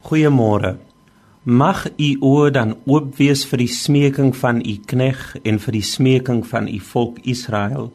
[0.00, 0.78] Goeiemôre.
[1.44, 5.84] Mag u oë dan oop wees vir die smeking van u knegg en vir die
[5.84, 7.90] smeking van u volk Israel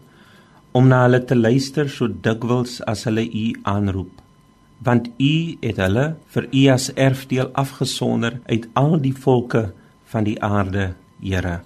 [0.78, 4.22] om na hulle te luister so dikwels as hulle u aanroep.
[4.86, 5.34] Want u
[5.66, 6.06] het hulle
[6.36, 9.72] vir u as erfdeel afgesonder uit al die volke
[10.14, 10.94] van die aarde,
[11.26, 11.64] Here.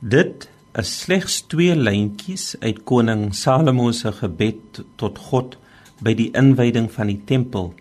[0.00, 5.56] Dit is slegs twee lyntjies uit koning Salomo se gebed tot God
[6.04, 7.72] by die inwyding van die tempel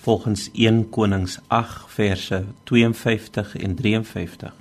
[0.00, 4.54] volgens 1 Konings 8 verse 52 en 53.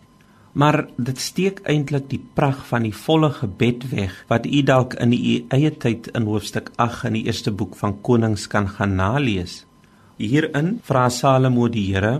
[0.51, 5.13] Maar dit steek eintlik die pragt van die volle gebed weg wat u dalk in
[5.13, 9.63] u eie tyd in hoofstuk 8 in die eerste boek van Konings kan gaan nalees.
[10.17, 12.19] Hierin vra Salomo die Here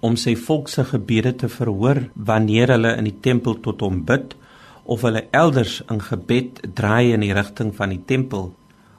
[0.00, 4.36] om sy volk se gebede te verhoor wanneer hulle in die tempel tot hom bid
[4.84, 8.50] of hulle elders in gebed draai in die rigting van die tempel,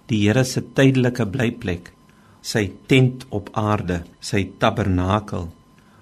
[0.09, 1.91] die Here se tydelike blyplek
[2.41, 5.49] sy tent op aarde, sy tabernakel.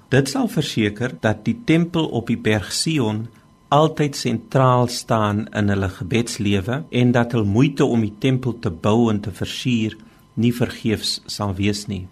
[0.09, 3.27] Dit sal verseker dat die tempel op die berg Sion
[3.69, 9.11] altyd sentraal staan in hulle gebedslewe en dat hul moeite om die tempel te bou
[9.11, 9.97] en te versier
[10.33, 12.07] nie vergeefs sal wees nie.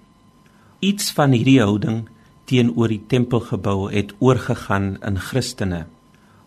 [0.86, 2.04] Iets van hierdie houding
[2.48, 5.86] teenoor die tempelgebou het oorgegaan in Christene.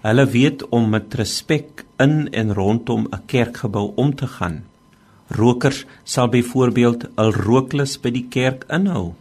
[0.01, 4.65] Hulle weet om met respek in en rondom 'n kerkgebou om te gaan.
[5.31, 9.15] Rokers sal byvoorbeeld 'n rooklus by die kerk inhou.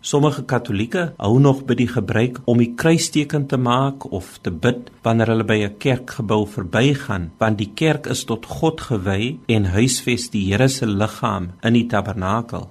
[0.00, 4.90] Sommige Katolieke hou nog by die gebruik om die kruisteken te maak of te bid
[5.02, 10.30] wanneer hulle by 'n kerkgebou verbygaan, want die kerk is tot God gewy en huisves
[10.30, 12.68] die Here se liggaam in die tabernakel.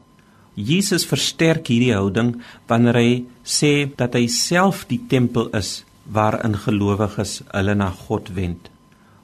[0.54, 2.36] Jesus versterk hierdie houding
[2.68, 8.70] wanneer hy sê dat hy self die tempel is waarin gelowiges hulle na God wend.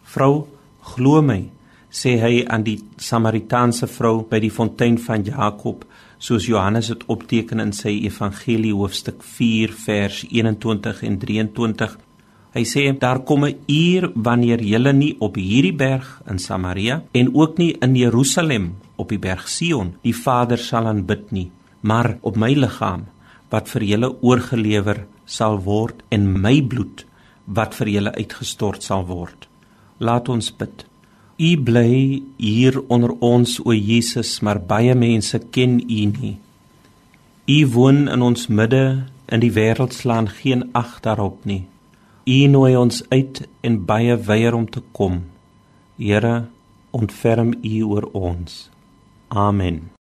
[0.03, 0.47] Vrou,
[0.81, 1.49] glo my,
[1.89, 5.85] sê hy aan die Samaritaanse vrou by die fontein van Jakob,
[6.19, 11.97] soos Johannes dit opteken in sy evangelie hoofstuk 4 vers 21 en 23.
[12.53, 17.35] Hy sê daar kom 'n uur wanneer julle nie op hierdie berg in Samaria en
[17.35, 22.35] ook nie in Jerusalem op die berg Sion die Vader sal aanbid nie, maar op
[22.35, 23.05] my liggaam
[23.49, 27.05] wat vir julle oorgelewer sal word en my bloed
[27.45, 29.47] wat vir julle uitgestort sal word.
[29.99, 30.85] Laat ons bid.
[31.39, 36.33] U bly hier onder ons o Jesus, maar baie mense ken U nie.
[37.47, 41.63] U woon in ons midde, in die wêreld slaan geen ag daarop nie.
[42.27, 45.21] U nooi ons uit en baie weier om te kom.
[45.95, 46.49] Here,
[46.91, 48.67] ontferm U oor ons.
[49.29, 49.98] Amen.